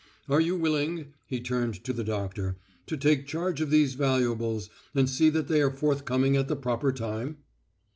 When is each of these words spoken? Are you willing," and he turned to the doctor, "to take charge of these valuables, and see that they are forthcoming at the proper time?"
Are 0.27 0.41
you 0.41 0.55
willing," 0.57 0.97
and 0.97 1.13
he 1.27 1.39
turned 1.39 1.83
to 1.83 1.93
the 1.93 2.03
doctor, 2.03 2.57
"to 2.87 2.97
take 2.97 3.27
charge 3.27 3.61
of 3.61 3.69
these 3.69 3.93
valuables, 3.93 4.67
and 4.95 5.07
see 5.07 5.29
that 5.29 5.47
they 5.47 5.61
are 5.61 5.69
forthcoming 5.69 6.35
at 6.35 6.47
the 6.47 6.55
proper 6.55 6.91
time?" 6.91 7.37